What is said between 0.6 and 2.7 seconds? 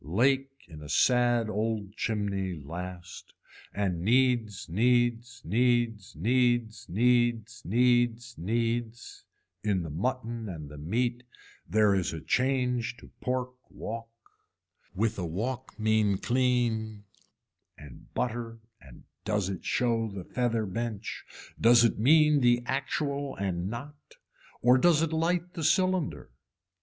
in a sad old chimney